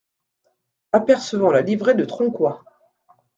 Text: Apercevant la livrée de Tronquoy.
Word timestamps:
Apercevant 0.93 1.51
la 1.51 1.61
livrée 1.61 1.93
de 1.93 2.05
Tronquoy. 2.05 2.55